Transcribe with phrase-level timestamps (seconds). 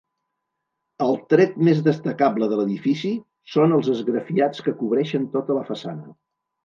[1.07, 3.11] El tret més destacable de l'edifici
[3.57, 6.15] són els esgrafiats que cobreixen tota la façana.